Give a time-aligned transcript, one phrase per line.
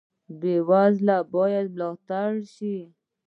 [0.39, 2.77] بې وزله باید ملاتړ شي